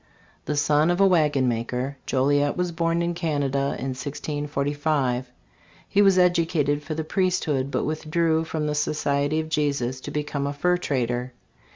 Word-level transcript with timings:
The 0.45 0.53
eon 0.67 0.89
of 0.89 0.99
a 0.99 1.07
wagonmaker, 1.07 1.95
Joliet 2.07 2.57
was 2.57 2.71
born 2.71 3.03
in 3.03 3.13
Canada 3.13 3.75
in 3.77 3.89
1645. 3.93 5.29
He 5.87 6.01
was 6.01 6.17
educated 6.17 6.81
for 6.81 6.95
the 6.95 7.03
priesthood, 7.03 7.69
but 7.69 7.83
withdrew 7.83 8.45
from 8.45 8.65
the 8.65 8.73
Society 8.73 9.39
of 9.39 9.47
Jesus 9.47 10.01
to 10.01 10.09
be 10.09 10.23
come 10.23 10.47
a 10.47 10.53
fur 10.53 10.77
trader. 10.77 11.33